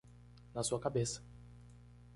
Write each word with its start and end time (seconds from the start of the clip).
Na 0.55 0.61
sua 0.63 0.79
cabeça! 0.79 1.19